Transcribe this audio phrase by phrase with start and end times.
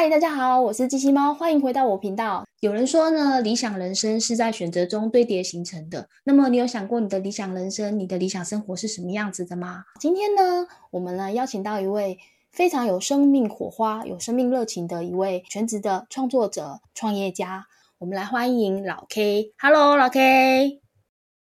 [0.00, 2.46] 嗨，大家好，我是机器猫，欢迎回到我频道。
[2.60, 6.08] 有人说呢，理想人生是在选择中堆叠形成的。
[6.24, 9.84] 那么，你有想过你的理想人生、你的理想生活是什么样子的吗？
[10.00, 12.18] 今天呢，我们呢邀请到一位
[12.50, 17.66] 非常有生命火花、有生命热情的一位全职的创作者、创业家。
[17.98, 19.52] 我们来欢迎老 K。
[19.58, 20.80] Hello，老 K。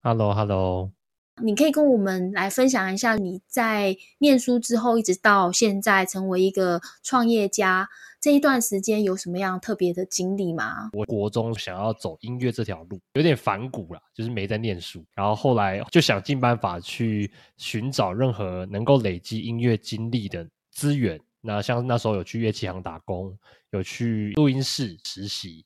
[0.04, 0.92] Hello，Hello。
[1.42, 7.90] 你可以跟我们来分享一下你在念书之后一直到现在成为一个创业家
[8.24, 10.90] 这一段时间有什么样特别的经历吗？
[10.94, 21.20] 我国中想要走音乐这条路，有点反骨啦，就是没在念书，然后后来就想尽办法去寻找任何能够累积音乐经历的资源。
[21.42, 23.38] 那像那时候有去乐器行打工，
[23.72, 25.66] 有去录音室实习。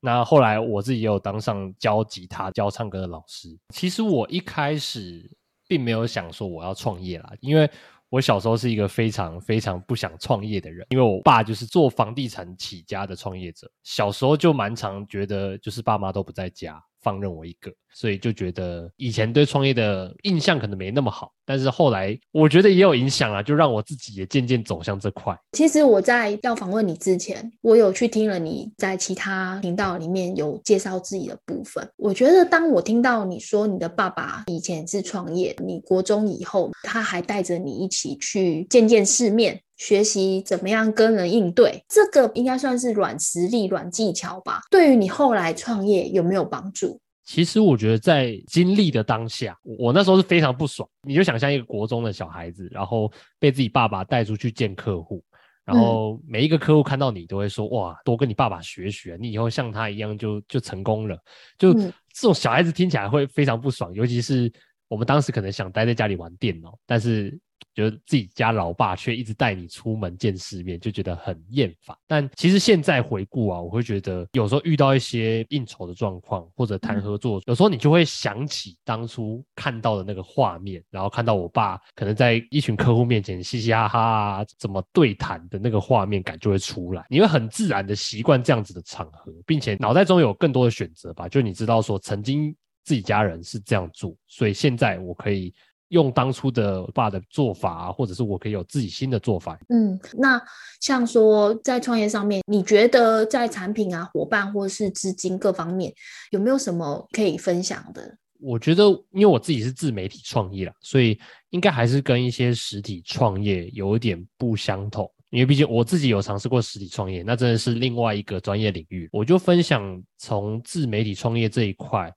[0.00, 3.56] 那后来我自己也有当上教吉他、教唱歌的老师。
[3.72, 5.30] 其实我一开始
[5.68, 7.70] 并没有想说我要创业啦，因为
[8.14, 16.80] 我小时候是一个非常非常不想创业的人，因为我爸就是做房地产起家的创业者，小时候就蛮常觉得就是爸妈都不在家。
[17.04, 25.38] 放任我一个，所以就觉得以前对创业的印象可能没那么好，但是后来我觉得也有影响啊，就让我自己也渐渐走向这块。
[25.52, 31.86] 其实我在要访问你之前，我有去听了你在其他频道里面有介绍自己的部分。
[31.96, 39.60] 我觉得当我听到你说你的爸爸以前是创业，你国中以后他还带着你一起去见见世面。
[39.76, 44.60] 学习怎么样跟人应对，这个应该算是软实力、软技巧吧。
[44.70, 47.00] 对于你后来创业有没有帮助？
[47.24, 50.88] 其实我觉得在经历的当下，我那时候是非常不爽。
[51.02, 55.24] 你就想象一个国中的小孩子，然后被自己爸爸带出去见客户，
[55.64, 61.18] 然后每一个客户看到你都会说：“哇，多跟你爸爸学学，你以后像他一样就就成功了。”
[61.58, 64.52] 就这种小孩子听起来会非常不爽，尤其是
[64.86, 67.36] 我们当时可能想待在家里玩电脑，但是。
[67.74, 71.96] 觉得自己家老爸却一直带你出门见世面，就觉得很厌烦。
[72.06, 87.04] 但其实现在回顾啊，我会觉得有时候遇到一些应酬的状况或者谈合作，有时候你就会想起当初看到的那个画面，然后看到我爸可能在一群客户面前嘻嘻哈哈怎么对谈的那个画面感就会出来。
[87.08, 91.28] 你会很自然的习惯这样子的场合，并且脑袋中有更多的选择吧。
[91.28, 95.52] 就你知道说曾经自己家人是这样做，所以现在我可以。
[95.88, 99.58] 用当初的爸的做法，或者是我可以有自己新的做法。
[99.68, 100.42] 嗯，那
[100.80, 105.92] 像说在创业上面，你觉得在产品啊、伙伴或者是资金各方面，
[106.30, 108.16] 有没有什么可以分享的？
[108.40, 111.18] 我觉得，因为我自己是自媒体创业了，所以
[111.50, 115.08] 应该还是跟一些实体创业有一点不相同。
[115.30, 119.08] 因为毕竟我自己有尝试过实体创业，那真的是另外一个专业领域。
[119.12, 122.12] 我就分享从自媒体创业这一块，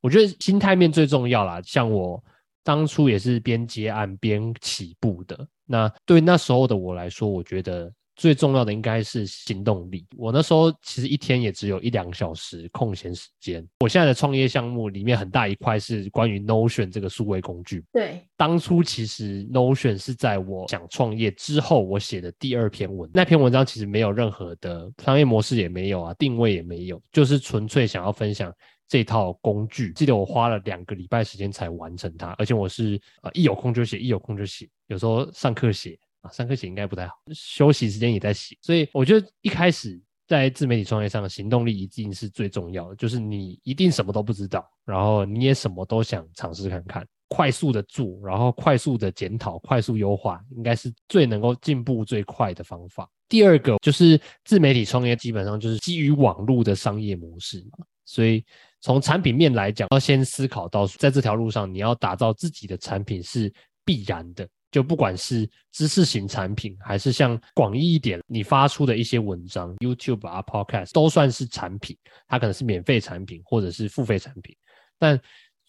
[0.00, 1.62] 我觉得心态面最重要啦。
[1.64, 2.22] 像我。
[2.62, 5.46] 当初也是边接案边起步的。
[5.66, 10.06] 那对那时候的我来说，我觉得最重要的应该是行动力。
[10.18, 13.66] 我那时候其实一天也只有一两小时空闲时间。
[13.80, 17.82] 我现在的创业项目里面很大一块是关于 Notion 这个数位工具。
[17.92, 23.10] 对，当初其实 Notion 是在我想创业之后我写的第二篇文。
[23.14, 28.52] 那篇文章其实没有任何的商业模式，也没有啊，定位也没有，就是纯粹想要分享。
[28.92, 39.98] 这套工具，记得我花了两个礼拜时间才完成它，而且我是呃一有空就写，一有空就写，有时候上课写啊，上课写应该不太好，休息时间也在写，所以我觉得一开始
[40.28, 53.08] 在自媒体创业上，行动力一定是最重要的，就是你一定什么都不知道，然后你也什么都想尝试看看，快速的做，然后快速的检讨，快速优化，应该是最能够进步最快的方法。
[53.26, 58.44] 第二个就是自媒体创业，基本上就是基于网络的商业模式嘛，所以。
[58.84, 63.48] 从产品面来讲，要先思考到，在这条路上，你要打造自己的产品是
[63.84, 64.44] 必然的。
[64.72, 71.96] 就不管是知识型产品，还是像广义一点，你发出的一些文章、YouTube 啊、Podcast 都算是产品。
[72.26, 74.52] 它可能是免费产品，或者是付费产品。
[74.98, 75.16] 但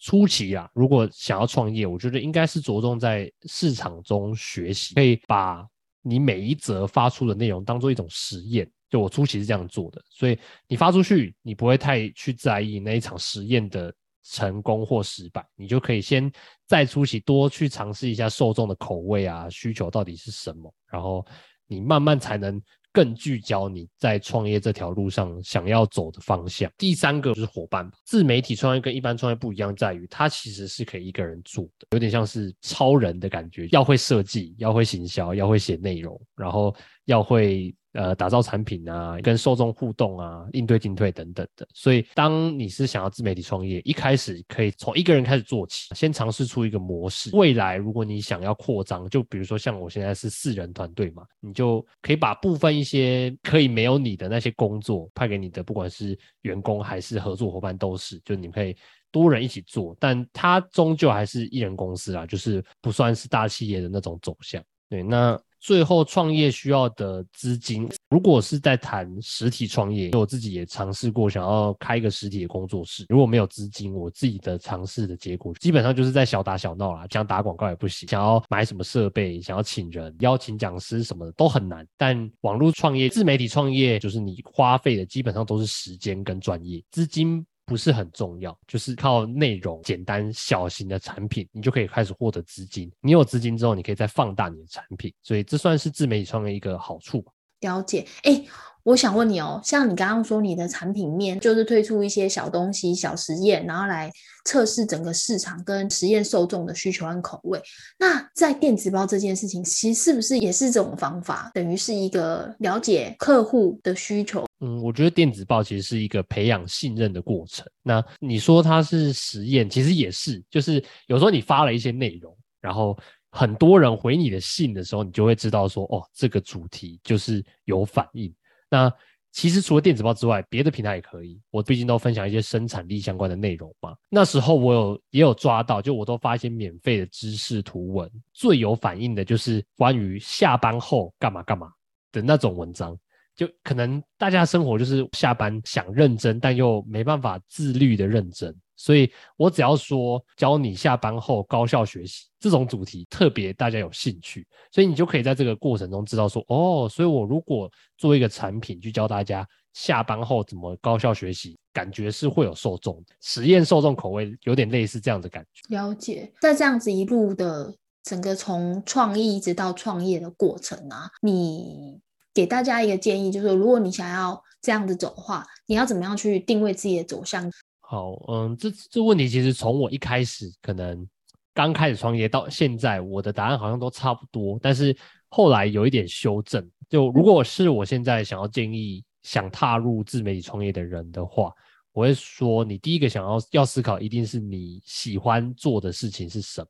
[0.00, 5.64] 初期啊，如果想要创业，我觉得应该是着重在市场中学习，可以把
[6.02, 8.68] 你每一则发出的内容当做一种实验。
[8.94, 10.38] 就我初期是这样做的，所以
[10.68, 13.92] 你发出去，你不会太去在意那一场实验的
[14.22, 16.30] 成功或失败，你就可以先
[16.64, 21.26] 在初期多去尝试一下受众的口味啊，需求到底是什么，然后
[21.66, 22.62] 你慢慢才能
[22.92, 26.70] 更聚焦你在创业这条路上想要走的方向。
[26.78, 36.72] 第三个就是伙伴，自媒体创业跟一般创业不一样，在于它其实是可以一个人做的，有点像是超人的感觉，要会设计，要会行销，要会写内容，然后
[37.06, 37.74] 要会。
[37.94, 41.66] 呃打造产品啊，跟受众互动啊，应对进退等等的。
[41.72, 47.30] 所以，当你是想要自媒体创业，一开始可以从一个人开始做起，先尝试出一个模式。
[47.32, 58.76] 未来如果你想要扩张，就比如说像我现在是四人团队嘛，你就可以把部分一些可以没有你的那些工作派给你的，不管是员工还是合作伙伴都是，就你可以
[59.10, 64.62] 多人一起做，但它终究还是一人公司啊，就是不算是大企业的那种走向。
[64.90, 65.40] 对，那。
[65.64, 73.06] 最后创业需要的资金，如果是在谈实体创业，我自己也尝试过想要开一个实体的工作室。
[73.08, 81.86] 如果没有资金，我自己的尝试的结果基本上就是在小打小闹啦，想打广告也不行，想要买什么设备，想要请人、邀请讲师什么的都很难。
[81.96, 87.42] 但网络创业、自媒体创业，就是你花费的基本上都是时间跟专业资金。
[87.66, 92.90] 不是很重要，就是靠内容简单小型的产品，你就可以开始获得资金。
[93.00, 97.32] 你有资金之后，你可以再放大你的产品，所以这算是自媒体创业一个好处吧。
[97.60, 98.44] 了解，哎。
[98.84, 104.12] 我想问你哦，像你刚刚说你的产品面就是推出一些小东西、小实验，然后来
[104.44, 107.58] 测试整个市场跟实验受众的需求和口味。
[107.98, 111.50] 那在电子包这件事情，其实是不是也是这种方法？
[111.54, 114.44] 等于是一个了解客户的需求。
[114.64, 117.66] 嗯，我觉得电子报其实是一个培养信任的过程。
[117.82, 122.98] 那你说它是实验，其实也是，就是有时候你发了一些内容，然后
[123.30, 128.34] 很多人回你的信的时候，你就会知道说，哦，这个主题就是有反应。
[128.70, 128.90] 那
[129.32, 131.38] 其实除了电子报之外，别的平台也可以。
[131.50, 133.94] 我毕竟都分享一些生产力相关的内容嘛。
[134.08, 141.68] 那时候我有也有抓到，就我都发一些免费的知识图文，最有反应的就是关于下班后干嘛干嘛
[142.12, 142.96] 的那种文章。
[143.36, 148.54] 就可能大家生活就是下班想认真，但又没办法自律的认真。
[148.76, 165.62] 所以我只要说教你下班后高效学习这种主题，特别大家有兴趣，所以你就可以在这个过程中知道说，哦，所以我如果做一个产品去教大家下班后怎么高效学习，感觉是会有受众，实验受众口味有点类似这样的感觉。
[165.74, 167.72] 了解，在这样子一路的
[168.02, 172.00] 整个从创意一直到创业的过程啊，你
[172.34, 177.48] 给大家一个建议，就是如果你想要这样子走的话，你要怎么样去定位自己的走向？
[177.80, 181.06] 好，嗯，这这问题其实从我一开始可能
[181.54, 184.96] 刚开始创业到现在，我的答案好像都差不多，但是
[185.28, 186.68] 后来有一点修正。
[186.90, 191.52] 就如果是我现在想要建议想踏入自媒体创业的人的话，
[191.92, 196.68] 我会说，你第一个想要要思考，一定是你喜欢做的事情是什么。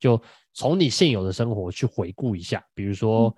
[0.00, 0.20] 就
[0.54, 3.34] 从你现有的生活去回顾一下，比如说，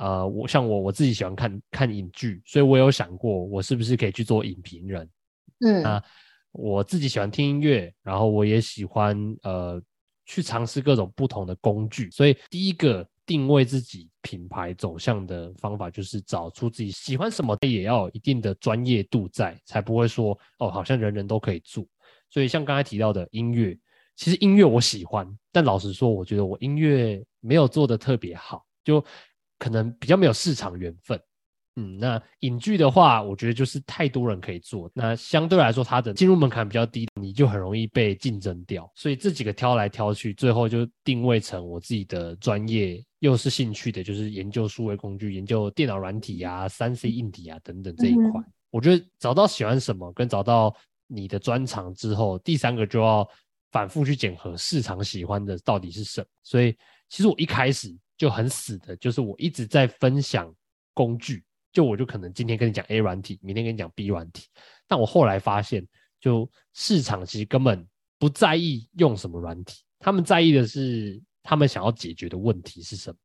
[0.00, 5.08] 呃，我像我我自己喜欢看看影剧，所以我有想过，我是不是可以去做影评人。
[5.62, 6.02] 嗯啊，
[6.52, 9.80] 我自己喜欢听音乐，然后我也喜欢呃
[10.24, 12.10] 去尝试各种不同的工具。
[12.10, 21.84] 所以第一个定位自己品牌走向的方法，就是找出自己喜欢什么，也要有一定的专业度在，才不会说哦，好像人人都可以做。
[22.30, 23.76] 所以像刚才提到的音乐，
[24.16, 29.04] 其实音乐我喜欢，但老实说，我觉得我音乐没有做的特别好，就
[29.60, 31.20] 可能比较没有市场缘分。
[31.76, 38.90] 嗯，那影剧的话，我觉得就是太多人可以做，那相对来说它的进入门槛比较低，你就很容易被竞争掉。
[38.96, 48.42] 所以这几个挑来挑去，最后就定位成我自己的专业，又是兴趣的，就是研究数位工具、研究电脑软体啊、三 C 硬体啊等等这一块。
[48.70, 50.74] 我觉得找到喜欢什么，跟找到
[51.06, 53.26] 你的专长之后，第三个就要
[53.70, 56.26] 反复去检核市场喜欢的到底是什么。
[56.42, 56.76] 所以
[57.08, 60.54] 其实我一开始就很死的，就是我一直在分享
[60.92, 61.42] 工具。
[61.72, 64.46] 就我就可能今天跟你讲 A 软体，明天跟你讲 B 软体，
[64.86, 65.86] 但我后来发现，
[66.20, 73.16] 就市场其实根本不在意用什么软体，他们在意的是他们想要解决的问题是什么。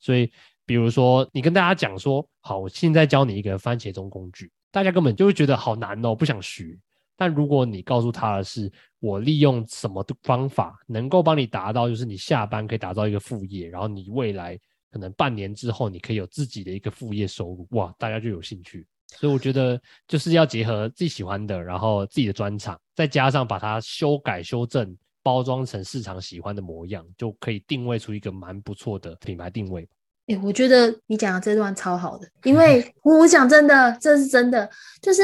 [0.00, 0.30] 所以，
[0.66, 6.78] 比如说你跟大家讲说，好，我现在教你一个番茄钟工具，大家根本就会觉得好难哦，不想学。
[7.20, 14.58] 但如果你告诉他的是，我利用什么的方法能够帮你达到，就是你下班可以打造一个副业，然后你未来。
[14.90, 18.84] 可能半年之后，你可以有自己的一个副业收入，哇，大家就有兴趣。
[19.06, 29.86] 所以我觉得就是要结合自己喜欢的，然后自己的专长，再加上把它修改、修正、包装成市场喜欢的模样，就可以定位出一个蛮不错的品牌定位。
[30.26, 34.68] 哎，我觉得你讲的这段超好的，因 为我讲真的，这是真的，
[35.00, 35.22] 就是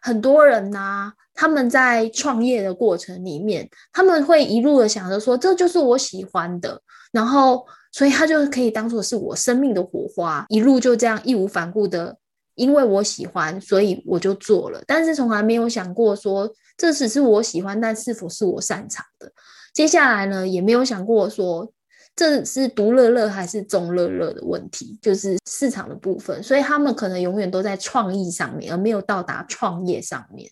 [0.00, 7.64] 很多人呐，他们在创业的过程里面，他们会一路的想着说，这就是我喜欢的，然后。
[7.92, 12.14] 所以他就可以当做是我生命的火花，一路就这样义无反顾的，
[12.54, 14.82] 因为我喜欢，所以我就做了。
[14.86, 19.32] 但是从来没有想过说这只是我喜欢，但是否是我擅长的？
[19.72, 21.72] 接下来呢，也没有想过说
[22.14, 26.42] 这是独乐乐还是众乐乐的问题，就是市场的部分。
[26.42, 30.50] 所以他们可能永远都在创意上面，而没有到达创业上面。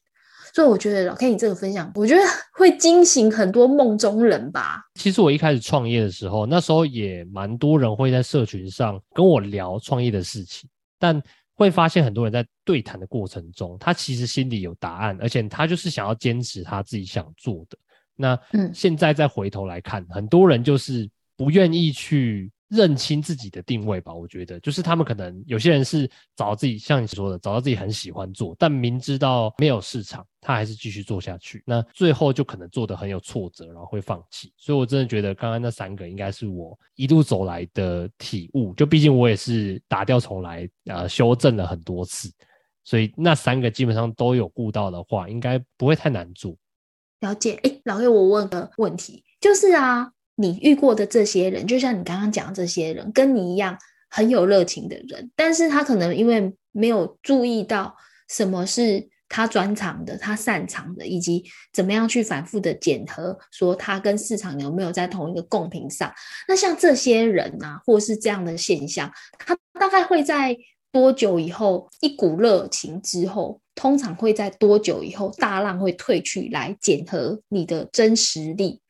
[0.55, 4.85] 所以我觉得老 K 你这个分享，我觉得会惊醒很多梦中人吧。
[4.95, 11.21] 其实我一开始创业的时候，那时候也蛮多人会在社群上跟我聊创业的事情，但
[11.55, 17.77] 会发现很多人在对谈的过程中，他其实心里有答案，而且他就是想要坚持他自己想做的。
[18.15, 22.49] 那嗯，现在再回头来看，很多人就是不愿意去。
[22.69, 31.63] 认清自己的定位吧，我觉得就是他们可能有些人是找到自己，像你说的，找到自己很喜欢做，但明知道没有市场，他还是继续做下去。
[31.67, 34.53] 那最后就可能做的很有挫折，然后会放弃。
[34.57, 38.73] 所以我真的觉得刚刚那三个应该是我一路走来的体悟。
[38.75, 42.33] 就毕竟我也是打掉重来，呃，修正了很多次，
[42.83, 46.57] 所以那三个基本上都有顾到的话，应该不会太难做。
[47.21, 47.59] 了解。
[47.63, 50.11] 哎，老岳，我问个问题，就是啊。
[50.37, 53.79] 你遇过的这些人，就像你刚刚讲这些人，跟你一样
[54.11, 57.95] 很有热情的人，但是他可能因为没有注意到
[58.29, 66.13] 什么是他专长的、他擅长的，以及怎么样去反复的检核，说他跟市场有没有在同一个共频上。
[66.47, 70.57] 那像这些人啊，或是这样的现象，他大概会在
[70.93, 78.81] 多久以后，一股热情之后，通常会在多久以后，大浪会退去，来检核你的真实力。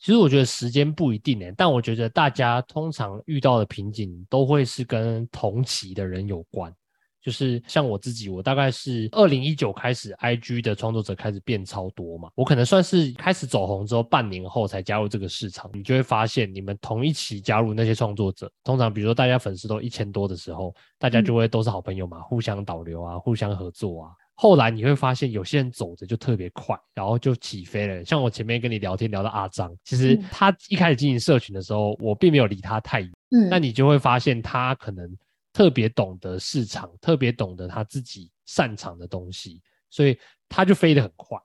[0.00, 6.74] 其实我觉得时间不一定诶，但我觉得大家通常遇到的瓶颈都会是跟同期的人有关。
[7.22, 15.70] 就是像我自己，我大概是二零一九开始，IG 的创作者开始变超多嘛，我可能算是开始走红之后半年后才加入这个市场。
[15.74, 24.12] 你就会发现，你们同一期加入那些创作者，通常比如说大家粉丝都一千多的时候，大家就会都是好朋友嘛，互相导流啊，互相合作啊。
[24.40, 28.02] 后来你会发现，有些人走的就特别快，然后就起飞了。
[28.02, 33.12] 像我前面跟你聊天聊到阿张，其实他一开始经营社群的时候，我并没有离他太远。
[33.32, 35.14] 嗯，那你就会发现他可能
[35.52, 40.18] 特别懂得市场，特别懂得他自己擅长的东西，所以
[40.48, 41.38] 他就飞得很快。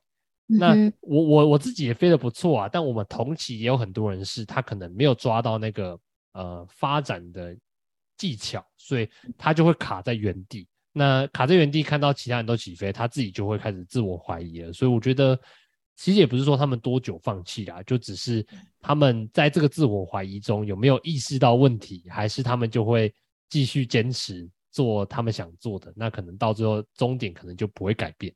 [0.45, 5.99] 那我我我自己也飞得不错啊，但我们同期也有很多人是他可能没有抓到那个
[6.31, 7.53] 呃发展的
[8.15, 10.65] 技巧，所以他就会卡在原地。
[10.97, 14.71] 那卡在原地看到其他人都起飞，他自己就会开始自我怀疑了。
[14.71, 15.37] 所以我觉得，
[15.97, 18.45] 其实也不是说他们多久放弃啦，就只是
[18.79, 23.13] 他们在这个自我怀疑中有没有意识到问题，还是他们就会
[23.49, 25.91] 继续坚持做他们想做的。
[25.97, 28.33] 那可能到最后终点可能就不会改变。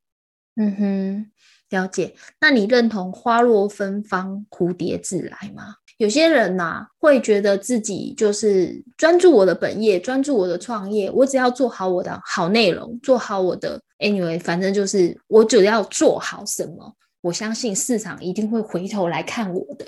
[0.56, 1.32] 嗯哼，
[1.70, 2.13] 了解。
[2.42, 5.75] 那你认同花落芬芳，蝴蝶自来吗？
[6.00, 19.86] 有些人呐，会觉得自己就是专注我的本业，专注我的创业，我只要做好我的好内容，做好我的 anyway，反正就是我只要做好什么，我相信市场一定会回头来看我的。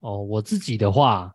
[0.00, 1.32] 哦，我自己的话。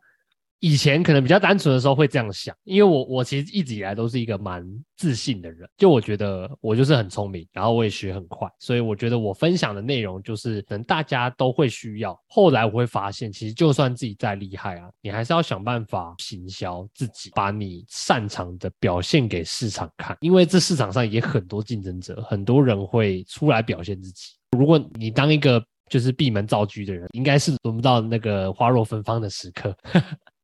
[0.62, 4.63] 以前可能比较单纯的时候会这样想，因为我我其实一直以来都是一个蛮
[4.96, 12.15] 自信的人，就我觉得我就是很聪明，然后我也学很快，所以我觉得我分享的内容就是可能大家都会需要。
[12.27, 24.36] 后来我会发现，其实就算自己再厉害啊，你还是要想办法行销自己，把你擅长的表现给市场看，因为这市场上也很多竞争者，很多人会出来表现自己。
[24.56, 29.75] 如果你当一个就是闭门造车的人，应该是轮不到那个花若芬芳的时刻。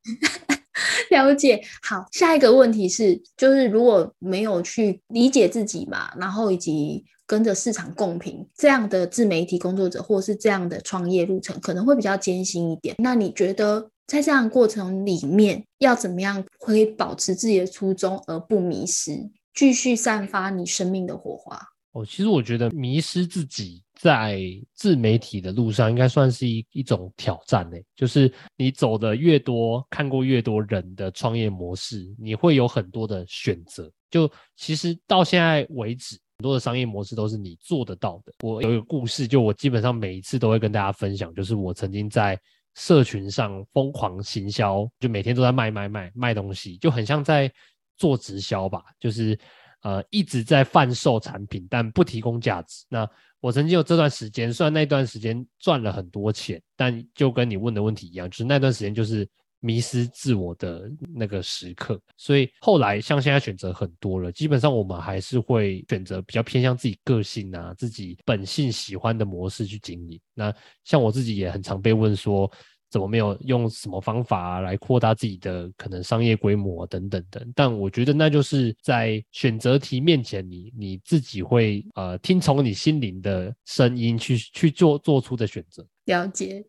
[1.09, 12.95] 了解，好，下一个问题是，就是如果没有去理解自己嘛，然后以及跟着市场共频，这样的自媒体工作者或是这样的创业路程，可能会比较艰辛一点。
[12.99, 21.59] 那你觉得在这样过程里面，要怎么样可以保持自己的初衷而不迷失，继续散发你生命的火花？
[21.93, 23.81] 哦，其实我觉得迷失自己。
[23.99, 24.39] 在
[24.73, 27.77] 自媒体的路上，应该算是一一种挑战呢。
[27.95, 33.91] 就是你走的越多，看过越多人的创业模式，你会有很多的选择。
[34.11, 38.31] 就其实到现在为止，很多的商业模式都是你做得到的。
[38.43, 42.39] 我有一个故事，就我基本上每一次都会跟大家分享，就是我曾经在
[42.75, 47.51] 社群上疯狂行销，就每天都在卖卖卖卖东西，就很像在
[47.97, 49.37] 做直销吧，就是
[49.81, 52.85] 呃一直在贩售产品，但不提供价值。
[52.87, 53.09] 那
[53.39, 59.27] 我曾经有这段时间，虽然那段时间赚了很多钱，但就跟你问的问题一样，就是那段时间就是
[59.59, 61.99] 迷失自我的那个时刻。
[62.17, 70.19] 所以后来像现在选择很多了，基本上我们还是会选择比较偏向自己个性啊、自己本性喜欢的模式去经营。
[70.33, 70.53] 那
[70.83, 72.51] 像我自己也很常被问说。
[72.89, 77.51] 怎么没有用什么方法来扩大自己的可能商业规模等等等？
[77.55, 85.85] 但我觉得那就是在选择题面前，你你自己会呃听从你心灵的声音去去做做出的选择。
[86.05, 86.65] 了解，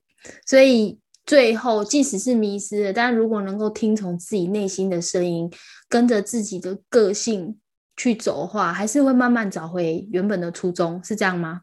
[0.47, 5.49] 所以最后即使是迷失了，但如果能够听从自己内心的声音，
[5.89, 7.59] 跟着自己的个性
[7.97, 11.61] 去走的话，还是会慢慢找回原本的初衷，是这样吗？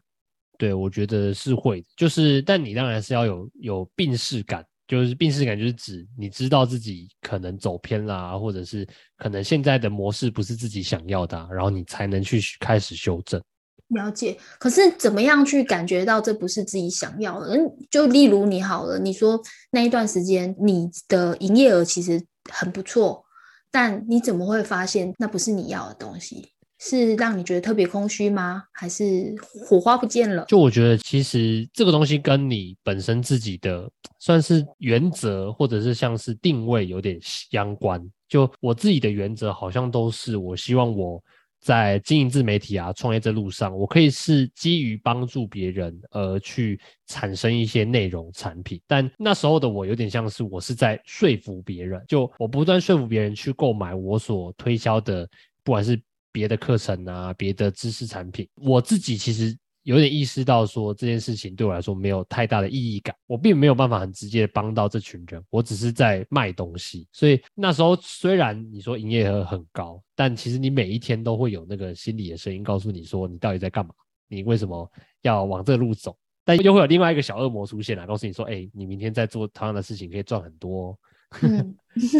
[0.58, 4.64] 对，我觉得是会，就是但你当然是要有有病视感。
[4.88, 8.86] 就是病视感，就是指你知道自己可能走偏啦，或者是
[9.16, 13.42] 可能现在的模式不是自己想要的，然后你才能去开始修正。
[13.88, 17.56] 了解，可是怎么样去感觉到这不是自己想要的？
[17.56, 19.40] 嗯，就例如你好了，你说
[19.72, 23.24] 那一段时间你的营业额其实很不错，
[23.72, 26.52] 但你怎么会发现那不是你要的东西？
[26.78, 28.64] 是让你觉得特别空虚吗？
[28.72, 30.44] 还是火花不见了？
[30.46, 38.02] 就我觉得，其实这个东西跟你本身自己的算是原则，或者是像是定位有点相关。
[38.28, 41.22] 就我自己的原则，好像都是我希望我
[41.60, 48.78] 在经营自媒体啊、创业这路上，我可以是基于帮助别人而去产生一些内容产品。
[48.86, 55.26] 但那时候的我有点像是我是在说服别人，就我不断说服别人去购买我所推销的，
[55.64, 55.98] 不管是。
[56.36, 67.08] 别的课程啊，别的知识产品，我自己其实有点意识到说这件事情对我来说没有太大的意义感，我并没有办法很直接的帮到这群人，我只是在卖东西。
[67.10, 73.94] 所以那时候虽然你说营业额很高，但其实你每一天都会有那个心理的声音告诉你说你到底在干嘛，
[74.28, 76.14] 你为什么要往这路走？
[76.44, 80.98] 但又会有另外一个小恶魔出现来告诉你说，哎，你明天在做同样的事情可以赚很多。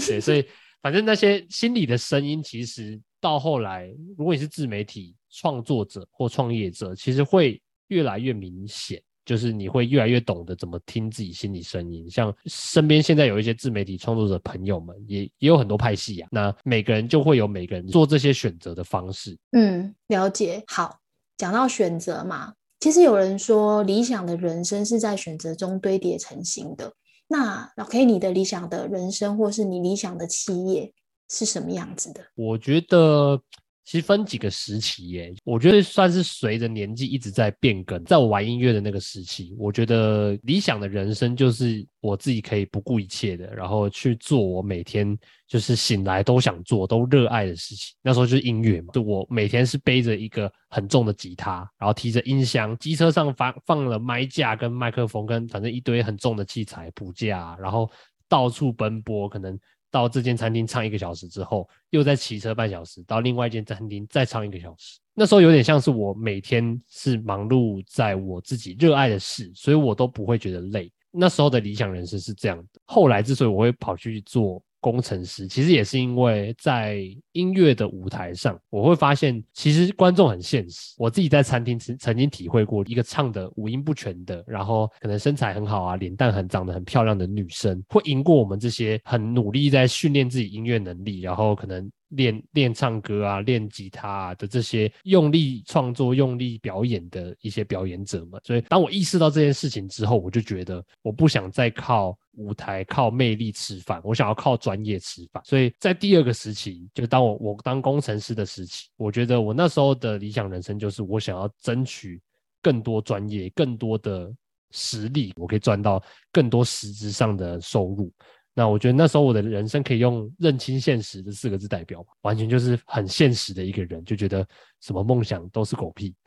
[0.08, 0.42] 对，所以
[0.80, 2.99] 反正那些心理的声音其实。
[3.20, 12.08] 到后来，如果你是自媒体创作者或创业者，其实会越来越明显，就是你会越来越懂得怎么听自己心里声音。
[12.11, 16.28] 像身边现在有一些自媒体创作者朋友们，也也有很多派系啊。
[16.30, 19.37] 那每个人就会有每个人做这些选择的方式。
[19.52, 20.62] 嗯，了解。
[20.66, 20.99] 好，
[21.37, 26.92] 讲到选择嘛，其实有人说，理想的人生是在选择中堆叠成型的。
[27.28, 30.92] 那老 K，你的理想的人生，或是你理想的企业？
[31.28, 32.21] 是什么样子的？
[32.35, 33.40] 我觉得
[33.85, 35.33] 其实分几个时期耶。
[35.45, 38.04] 我觉得算是随着年纪一直在变更。
[38.04, 45.16] 在我玩音乐的那个时期，我觉得理想的人生就是我自己可以不顾一切的，然后去做我每天
[45.47, 47.94] 就是醒来都想做、都热爱的事情。
[48.03, 57.88] 那时候就是音乐嘛，就我每天是背着一个很重的吉他，然后提着音箱，机车上放放了麦架跟麦克风，跟反正一堆很重的器材谱架，然后
[58.29, 59.59] 到处奔波，可能。
[59.90, 64.99] 到这间餐厅唱一个小时之后，又再骑车半小时到另外一间餐厅再唱一个小时。
[65.14, 70.92] 那时候有点像是我每天是忙碌在我自己热爱的事，所以我都不会觉得累。
[71.11, 72.81] 那时候的理想人生是这样的。
[72.85, 74.62] 后来之所以我会跑去做。
[74.87, 80.94] 工程师其实也是因为在音乐的舞台上，我会发现其实观众很现实。
[80.96, 91.90] 我自己在餐厅曾曾经体会过，一个唱的五音不全的，然后可能身材很好啊，脸蛋很长得很漂亮的女生，会赢过我们这些很努力在训练自己音乐能力，然后可能。
[92.11, 105.42] 练练唱歌啊，练吉他啊的这些用力创作、用力表演的一些表演者们，所以当我意识到这件事情之后，我就觉得我不想再靠舞台、靠魅力吃饭，我想要靠专业吃饭。
[105.45, 112.21] 所以在第二个时期，就当我我当工程师的时期，我觉得我那时候的理想人生就是我想要争取
[112.62, 114.33] 更多专业、更多的
[114.71, 118.12] 实力，我可以赚到更多实质上的收入。
[118.59, 124.49] 那我觉得那时候我的人生可以用认清现实这四个字代表，完全就是很现实的一个人，就觉得
[124.80, 126.14] 什么梦想都是狗屁。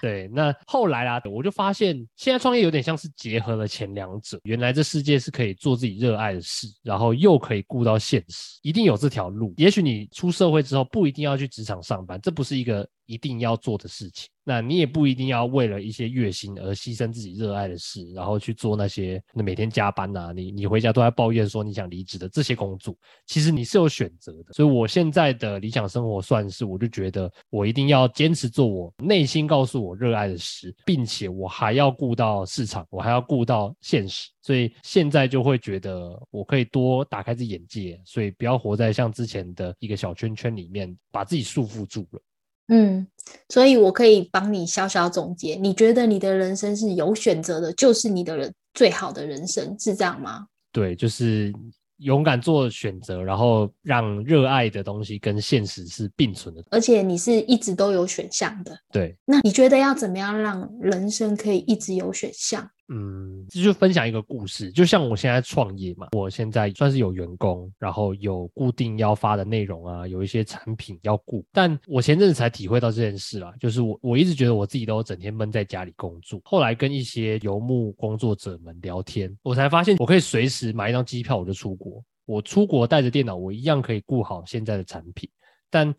[0.00, 4.38] 对，那后来啊，我就发现现在创业有点像是结合了前两者。
[4.44, 9.52] 原来这世界是可以做自己热爱的事，然后又可以顾到现实，一定有这条路。
[9.56, 14.28] 也许你出社会之后不一定要去职场上班，这不是一个一定要做的事情。
[14.44, 22.94] 那你也不一定要为了一些月薪而牺牲自己热爱的事，然后去做那些那每天加班呐，你你回家都在抱怨说你想离职的这些工作，
[23.26, 24.52] 其实你是有选择的。
[24.52, 34.28] 所以我现在的理想生活算是，我就觉得我一定要坚持做我内心告诉我热爱的事，并且我还要顾到市场，我还要顾到现实。
[34.42, 42.20] 所以现在就会觉得我可以多打开自己眼界，所以不要活在像之前的一个小圈圈里面，把自己束缚住了。
[42.68, 43.06] 嗯，
[43.48, 45.54] 所以我可以帮你小小总结。
[45.54, 50.46] 你觉得你的人生是有选择的，就是你的人最好的人生，是这样吗？
[50.70, 51.50] 对，就是
[51.98, 56.64] 勇敢做选择，然后让热爱的东西跟现实是并存的。
[56.70, 58.76] 而且你是一直都有选项的。
[58.90, 62.68] 对，那你觉得要怎么样让人生可以一直有选项？
[62.90, 71.44] 嗯，这就分享一个故事，就像我现在创业嘛，我现在算是有员工，然后有固定要发的内容啊，有一些产品要顾。
[71.52, 85.28] 但我前阵子才体会到这件事啊，就是我我一直觉得我自己都整天闷在家里工作，后来跟一些游牧工作者们聊天，我才发现我可以随时买一张机票我就出国，我出国带着电脑，我一样可以顾好现在的产品。
[85.68, 85.94] 但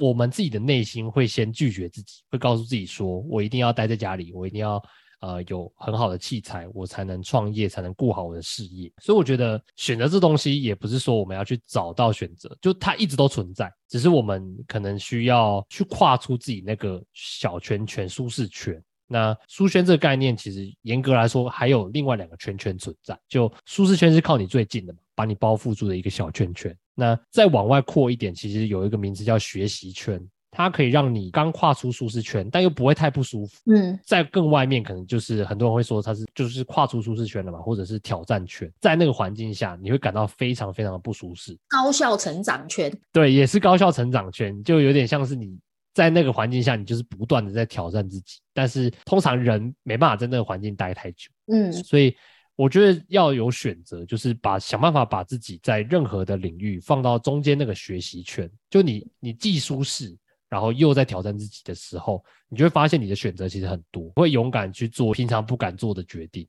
[0.00, 4.82] 我们自己的内心会先拒绝自己，会告诉自己说，我一定要待在家里，我一定要。
[5.20, 8.92] 呃，有很好的器材，我才能创业，才能顾好我的事业。
[9.02, 18.80] 所以我觉得选择这东西也不是说我们要去找到选择，就它一直都存在，只是我们可能需要去跨出自己那个小圈圈、舒适圈。
[19.10, 23.18] 那舒圈这个概念，其实严格来说还有另外两个圈圈存在。
[23.26, 26.76] 就舒适圈是靠你最近的嘛，把你包覆住的一个小圈圈。
[26.94, 30.22] 那再往外扩一点，其实有一个名字叫学习圈。
[30.50, 33.60] 它可以让你刚跨出舒适圈，但又不会太不舒服。
[33.66, 38.70] 嗯，在更外面，可能就是很多人会说它是就是跨出舒适圈了嘛，或者是挑战圈。
[38.80, 41.56] 在那个环境下，你会感到非常非常的不舒适。
[41.68, 45.58] 高效成长圈，对，也是高效成长圈，就有点像是你
[45.92, 48.38] 在那个环境下，你就是不断的在挑战自己。
[48.54, 51.30] 但是通常人没办法在那个环境待太久。
[51.52, 52.16] 嗯，所以
[52.56, 60.16] 我觉得要有选择，就是把想办法把自己在任何的领域放到中间那个学习圈，就你你既舒适。
[60.48, 66.46] 然后又在挑战自己的时候，你就会发现你的选择其实很多，会勇敢去做平常不敢做的决定。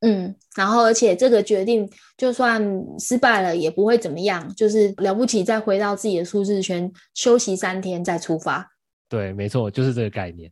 [0.00, 2.60] 嗯，然后而且这个决定就算
[2.98, 8.68] 失败了也不会怎么样，就是了不起，再回到自己的舒适圈休息三天再出发。
[9.08, 10.50] 对，没错，就是这个概念。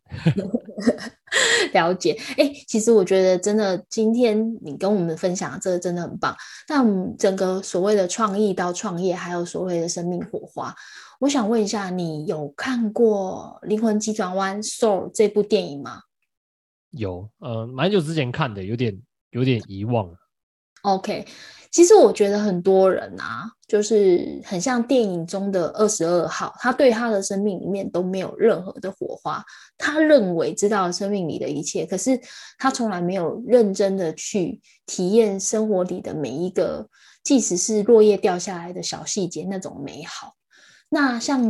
[1.72, 6.37] 了解，哎，其实我觉得真的，今天你跟我们分享这个真的很棒。
[6.68, 10.74] 那我们整个所谓的创意到创业，还有所谓的生命火花，
[11.20, 16.00] 我想问一下，你有看过《灵魂急转弯》Soul 这部电影吗？
[16.92, 20.16] 有，呃，蛮久之前看的，有点有点遗忘了。
[20.80, 21.26] OK。
[21.70, 29.44] 其实我觉得很多人啊，就是很像电影中的二十二号，他对他的生命里面都没有任何的火花。
[29.76, 32.18] 他认为知道生命里的一切，可是
[32.56, 36.88] 他从来没有认真的去体验生活里的每一个，
[37.22, 40.35] 即使是落叶掉下来的小细节那种美好。
[40.90, 41.40] 那像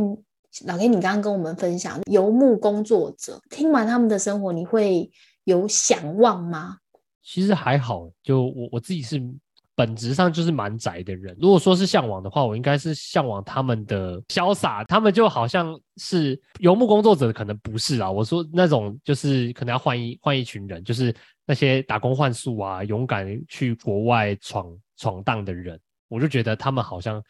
[0.65, 5.11] 老 K，你刚刚跟我们分享游牧工作者，听完他们的生活，你会
[5.43, 6.77] 有想望吗？
[7.21, 9.21] 其实还好，就我我自己是。
[9.73, 11.35] 本质上就是蛮宅的人。
[11.39, 14.83] 如果说是向往的话，我应该是向往他们的潇洒。
[14.83, 18.11] 他们就好像是游牧工作者，可能不是啊。
[18.11, 21.15] 我说那种就是可能要换一换一群人，就是
[21.47, 25.79] 那些打工换宿啊，勇敢去国外闯闯荡的人。
[26.09, 27.23] 我就觉得他们好像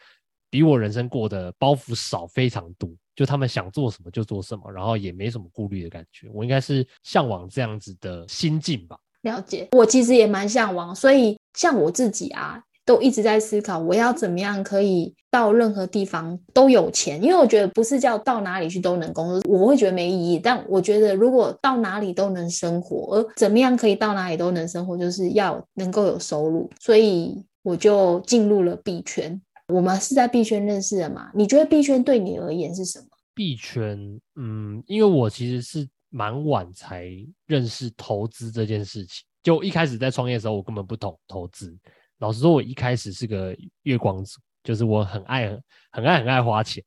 [0.52, 2.90] 比我人生过的包袱少非常多。
[3.16, 6.28] 就他们想做什么就做什么，然后也没什么顾虑的感觉。
[6.32, 8.98] 我应该是向往这样子的心境吧。
[9.22, 20.38] 了解，我其实也蛮向往，所以像我自己啊，都一直在思考我要怎么样可以到任何地方都有钱，因为我觉得不是叫到哪里去都能工作，我会觉得没意义。
[20.38, 29.38] 但我觉得如果到哪里都能生活，而怎么样可以到哪里都能生活，就是要能够有收入，所以我就进入了币圈。
[29.68, 31.30] 我们是在币圈认识的嘛？
[31.34, 33.06] 你觉得币圈对你而言是什么？
[33.34, 35.88] 币圈，嗯，因为我其实是。
[36.14, 37.08] 蛮晚才
[37.46, 41.74] 认识投资这件事情，就一开始在创业的时候，我根本不懂投资。
[42.18, 45.48] 老实说，我一开始是个月光族，就是我很爱
[45.90, 46.84] 很爱很爱花钱。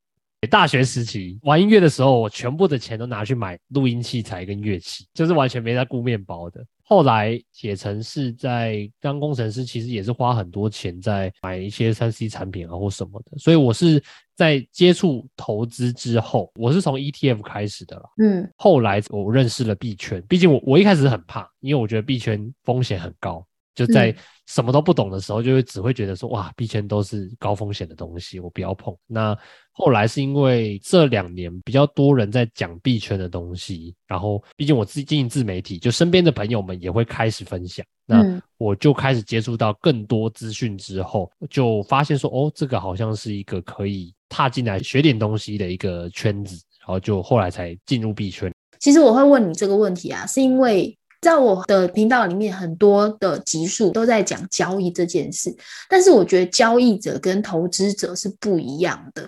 [0.49, 6.63] 大学时期玩音乐的时候，我全部的钱都拿去买录音器材跟乐器，就是完全没在顾面包的。
[6.87, 13.35] 后来写程式，在当工程师，其实也是花很多钱在买一些三 C 产品啊或什么的。
[13.39, 13.99] 所以我是
[14.35, 18.03] 在接触投资之后，我是从 ETF 开始的啦。
[18.21, 23.43] 嗯，后来我认识了币圈，毕竟我我一开始很怕，因为我觉得币圈风险很高。
[23.75, 24.15] 就在
[24.47, 28.95] 什么都不懂的时候，就会只会觉得说哇，币圈都是高风险的东西，我不要碰。
[29.05, 29.37] 那
[29.71, 48.53] 后来是因为这两年比较多人在讲币圈的东西，然后毕竟我自己经营自媒体，就身边的朋友们也会开始分享，那我就开始接触到更多资讯之后，就发现说哦，这个好像是一个可以踏进来学点东西的一个圈子，然后就后来才进入币圈。
[48.79, 50.97] 其实我会问你这个问题啊，是因为。
[51.25, 55.51] 在我的频道里面，很多的集数都在讲交易这件事，
[55.89, 59.27] 但是我觉得交易者跟投资者是不一样的。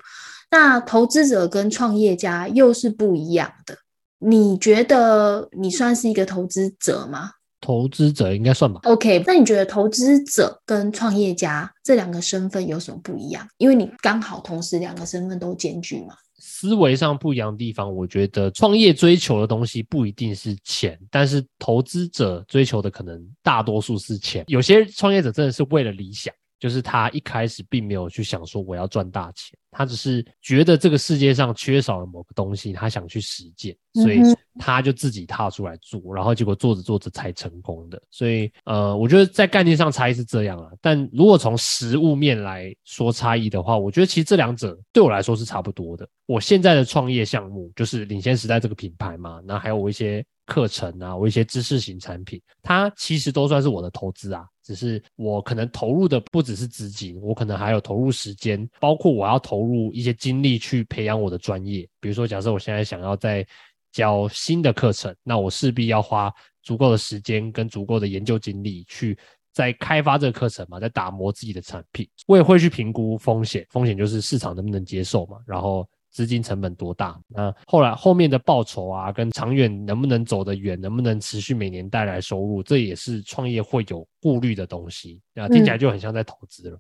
[0.52, 3.76] 那投资者跟创业家又是不一样的。
[4.20, 7.32] 你觉得你算是一个投资者吗？
[7.68, 8.80] 投资者应该算吧。
[8.86, 13.46] OK，那你觉得投资者跟创业家这两个身份有什么不一样？
[13.58, 16.16] 因为你刚好同时两个身份都兼具嘛。
[16.38, 24.46] 思维上不一样的地方，我觉得创业追求的东西不一定是钱，但是投资者追求的可能大多数是钱。
[24.48, 26.34] 有些创业者真的是为了理想。
[26.60, 34.20] 就是他一开始并没有去想说我要赚大钱，他只是觉得这个世界上缺少了某个东西，他想去实践，所以
[34.58, 38.02] 他就自己踏出来做，然后结果做着做着才成功的。
[38.10, 46.10] 所以呃，我觉得在概念上差异是这样啊，但如果从实物面来说差异的话，我觉得其实这两者对我来说是差不多的。
[46.26, 50.26] 我现在的创业项目就是领先时代这个品牌嘛，那还有我一些。
[50.48, 54.46] 课程啊，我一些知识型产品，它其实都算是我的投资啊。
[54.64, 61.88] 只是我可能投入的不只是资金，我可能还有投入时间，包括我要投入一些精力去培养我的专业。
[62.00, 63.46] 比如说，假设我现在想要在
[63.92, 69.18] 教新的课程，那我势必要花足够的时间跟足够的研究精力去
[69.54, 72.08] 在开发这个课程嘛，在打磨自己的产品。
[72.26, 75.88] 我也会去评估风险，风险就是市场能不能接受嘛，然后。
[76.10, 77.22] 资金成本多大？
[77.28, 85.22] 那后来后面的报酬啊，跟长远能不能走得远，能不能持续每年带来收入，这也是创业会有顾虑的东西。
[85.36, 86.80] 啊，听起来就很像在投资了。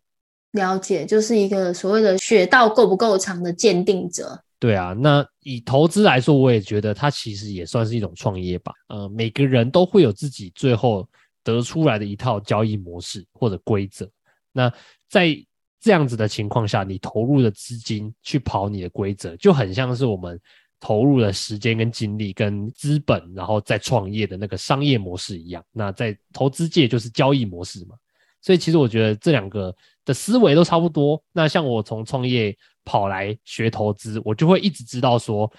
[0.58, 4.38] 了解，就是一个所谓的学道够不够长的鉴定者。
[4.60, 8.74] 对啊，那以投资来说，我也觉得它其实也算是一种创业吧。
[8.90, 11.08] 呃，每个人都会有自己最后
[11.44, 14.10] 得出来的一套交易模式或者规则。
[14.52, 14.74] 那
[15.08, 15.38] 在
[15.80, 20.40] 这样子的情况下，你投入的资金去跑你的规则，就很像是我们
[20.80, 25.64] 投入的时间跟精力跟资本，然后再创业的那个商业模式一样。
[25.72, 27.96] 那在投资界就是交易模式嘛。
[28.42, 29.76] 所以其实我觉得这两个
[30.08, 31.22] 的思维都差不多。
[31.34, 35.52] 那像我从创业跑来学投资，我就会一直知道说，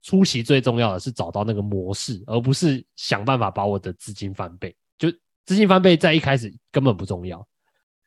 [0.00, 4.72] 初期最重要的是找到那个模式，而不是想办法把我的资金翻倍。
[4.96, 5.10] 就
[5.44, 7.44] 资金翻倍在一开始根本不重要。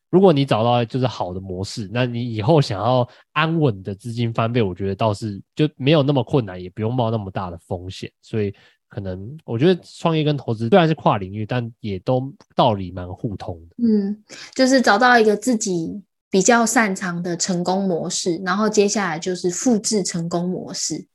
[0.09, 8.09] 如果你找到就是好的模式，那你以后想要安稳的资金翻倍，我觉得倒是就没有那么困难，也不用冒那么大的风险。
[8.21, 8.55] 所以
[8.93, 13.75] 可能我觉得创业跟投资虽然是跨领域，但也都道理蛮互通的。
[13.83, 21.07] 嗯，就是找到一个自己比较擅长的成功模式，然后接下来就是复制成功模式。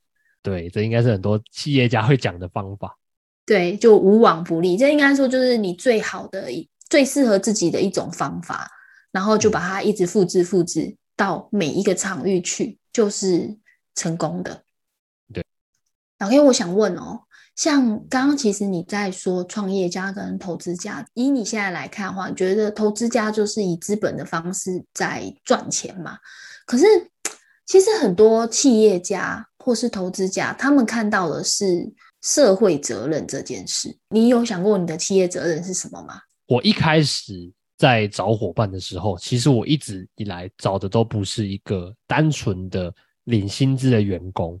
[0.43, 2.97] 对，这应该是很多企业家会讲的方法。
[3.45, 6.49] 对，就无往不利，这应该说就是你最好的、
[6.89, 8.69] 最适合自己的一种方法。
[9.11, 13.57] 然后就把它一直复制复制到每一个场域去，就是
[13.95, 14.61] 成功的。
[15.33, 15.43] 对，
[16.19, 17.21] 老 K，我想问哦，
[17.59, 26.17] 像刚刚其实你在说创业家跟投资家，以你现在来看的话，你觉得投资家就是以资本的方式在赚钱嘛？
[26.65, 26.85] 可是
[27.65, 31.85] 其实很多企业家或是投资家，他们看到的是
[32.21, 33.93] 社会责任这件事。
[34.07, 36.21] 你有想过你的企业责任是什么吗？
[36.47, 37.51] 我一开始。
[37.77, 42.93] 在找伙伴的时候，其实我一直以来找的都不是一个单纯的
[43.23, 44.59] 领薪资的员工。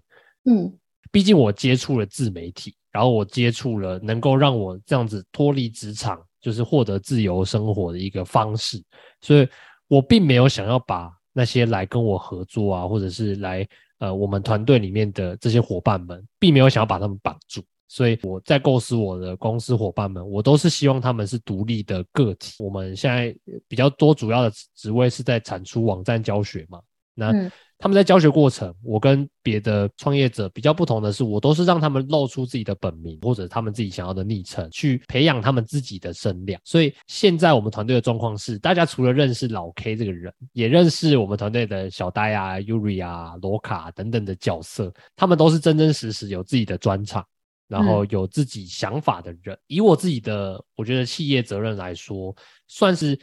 [0.49, 0.73] 嗯，
[1.11, 8.81] 毕竟我接触了自媒体，然后我接触了能够让我这样子脱离职场，就是获得自由生活的一个方式，
[9.21, 9.47] 所以
[9.87, 13.67] 我并没有想要把那些来跟我合作啊，或者是来
[13.99, 17.63] 呃我们团队里面的这些伙伴们，并没有想要把他们绑住。
[17.91, 22.53] 所以我在构思我的公司伙伴们，我都是希望他们是独立的个体。
[22.63, 23.35] 我们现在
[23.67, 26.79] 比较多主要的职位是在产出网站教学嘛，
[27.15, 27.33] 那
[27.81, 36.59] 他们在教学过程，我跟别的创业者比较不同的是，我都是让他们露出自己的本名或者他们自己想要的昵称，去培养他们自己的声量。
[36.65, 47.25] 所以现在我们团队的状况是，大家除了认识老 K 这个人，也认识我们团队的小呆啊、Yuri 啊、罗卡等等的角色，他们都是真真实实有自己的专场。
[47.69, 52.35] 然后有自己想法的人，以我自己的我觉得企业责任来说，
[52.67, 53.15] 算是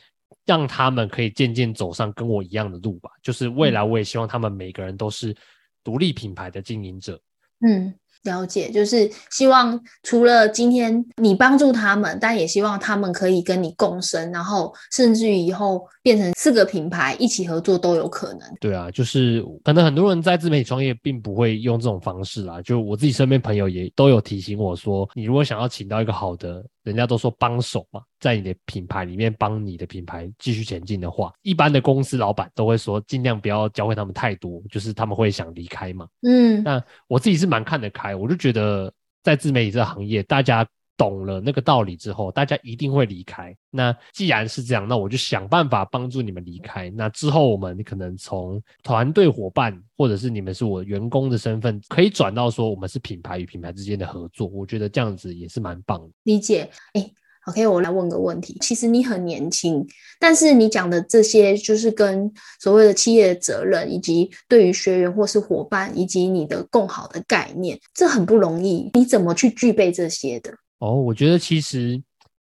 [0.45, 3.11] 让他们可以渐渐走上跟我一样的路吧。
[3.23, 5.35] 就是未来我也希望他们每个人都是
[5.83, 7.21] 独立品牌的经营者。
[7.67, 7.95] 嗯。
[8.25, 18.41] 了解，就是希望除了今天你帮助他们，但也希望他们可以跟你共生，然后甚至于以后变成四个品牌一起合作都有可能。
[18.61, 22.61] 对啊，就是可能很多人在自媒体创业并不会用这种方式啦。
[22.63, 26.65] 就我自己身边朋友也都有提醒我说，你如果想要请到一个好的。
[26.87, 36.07] 人家都说帮手嘛，在你的品牌里面帮你的品牌继续前进的话，一般的公司老板都会说尽量不要教会他们太多，就是他们会想离开嘛。
[36.23, 40.67] 嗯，那我自己是蛮看得开，我就觉得在自媒体这个行业，大家。
[40.97, 43.55] 懂了那个道理之后，大家一定会离开。
[43.71, 46.89] 那既然是这样，那我就想办法帮助你们离开。
[46.91, 54.47] 那之后我们可能从团队伙伴，或者是你们是我员工的身份，可以转到说我们是品牌与品牌之间的合作。
[54.47, 56.09] 我觉得这样子也是蛮棒的。
[56.23, 56.71] 理解。
[56.95, 57.11] 哎
[57.47, 58.57] ，OK，我来问个问题。
[58.61, 59.87] 其实你很年轻，
[60.19, 68.91] 但是你讲的这些，就是跟所谓的企业的责任，以及对于学员或是伙伴，以及你的共好的概念，这很不容易。
[68.95, 70.53] 你怎么去具备这些的？
[70.79, 71.99] 哦，我觉得其实，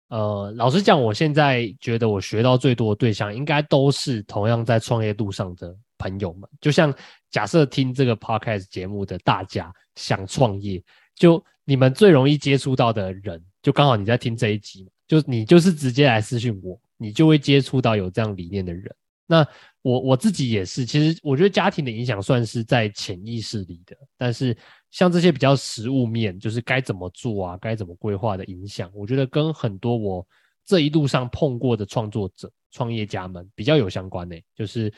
[0.08, 6.48] 呃，老实讲，我现在觉得我学到最多的对象，应该都是同样在创业路上的朋友们。
[6.60, 6.94] 就像
[7.30, 10.82] 假设听这个 podcast 节目的大家想创业，
[11.14, 18.94] 就你们最容易接触到的人，就刚好你在听这一集，就你就是直接来私信我，你就会接触到有这样理念的人。
[19.26, 19.46] 那
[19.80, 24.54] 我我自己也是，其实我觉得家庭的影响算是在潜意识里的，但是。
[24.96, 30.26] 像这些比较实物面，就是该怎么做啊，该怎么规划的影响，我觉得跟很多我
[30.64, 34.34] 这一路上碰过的创作者、创业家们比较有相关呢。
[34.54, 34.90] 就是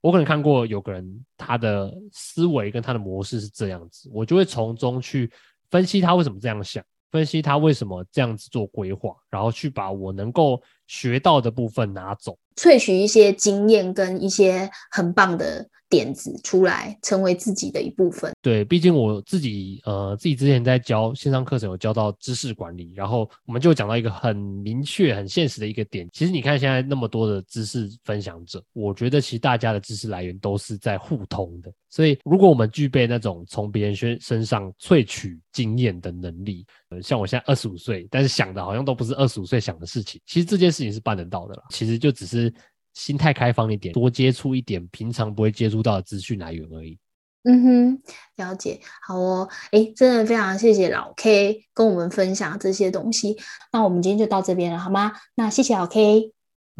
[0.00, 5.30] 我可能看过有个人他的思维跟他的模式是这样子，我就会从中去
[5.70, 15.68] 分析他为什么这样想，分析他为什么这样子做规划，然后去把我能够学到的部分拿走，萃取一些经验跟一些很棒的。
[15.92, 18.32] 点子出来，成为自己的一部分。
[18.40, 26.08] 对，毕竟我自己呃，自己之前在教线上课程，有教到知识管理，然后我们就讲到一个很明确、很现实的一个点。
[26.10, 31.70] 其实你看现在那么多的知识分享者，我觉得其实大家的知识来源都是在互通的。
[31.90, 40.18] 所以如果我们具备那种从别人身身上萃取经验的能力，呃，像我现在二十五岁，但是想的好像都不是二十五岁想的事情。
[40.24, 41.62] 其实这件事情是办得到的啦。
[41.68, 42.50] 其实就只是。
[42.94, 46.98] 心态开放一点，多接触一点平常不会接触到的资讯来源而已。
[47.44, 48.02] 嗯哼，
[48.36, 49.48] 了解，好哦。
[49.72, 53.36] 哎，真的非常谢谢老 K 跟我们分享这些东西。
[53.72, 55.12] 那我们今天就到这边了，好吗？
[55.34, 56.32] 那谢谢老 K。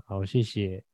[0.06, 0.84] 好，谢谢。